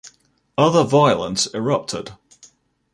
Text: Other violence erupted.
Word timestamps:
Other 0.57 0.83
violence 0.83 1.45
erupted. 1.53 2.13